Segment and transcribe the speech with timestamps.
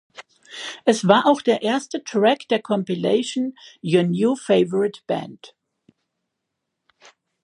[0.83, 5.53] Es war auch der erste Track der Compilation "Your New Favourite Band".